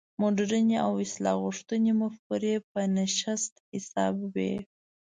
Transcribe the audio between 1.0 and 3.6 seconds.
اصلاح غوښتونکې مفکورې په نشت